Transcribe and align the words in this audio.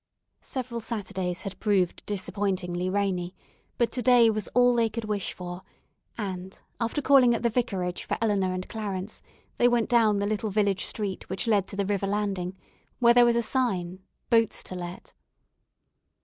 Several 0.41 0.79
Saturdays 0.81 1.41
had 1.41 1.59
proved 1.59 2.03
disappointingly 2.07 2.89
rainy, 2.89 3.35
but 3.77 3.91
to 3.91 4.01
day 4.01 4.31
was 4.31 4.47
all 4.55 4.73
they 4.73 4.89
could 4.89 5.05
wish 5.05 5.31
for, 5.33 5.61
and 6.17 6.59
after 6.79 7.03
calling 7.03 7.35
at 7.35 7.43
the 7.43 7.51
vicarage 7.51 8.05
for 8.05 8.17
Eleanor 8.19 8.51
and 8.51 8.67
Clarence, 8.67 9.21
they 9.57 9.67
went 9.67 9.89
down 9.89 10.17
the 10.17 10.25
little 10.25 10.49
village 10.49 10.85
street 10.85 11.29
which 11.29 11.45
led 11.45 11.67
to 11.67 11.75
the 11.75 11.85
river 11.85 12.07
landing, 12.07 12.57
where 12.97 13.13
there 13.13 13.25
was 13.25 13.35
a 13.35 13.43
sign, 13.43 13.99
"Boats 14.31 14.63
to 14.63 14.73
let." 14.73 15.13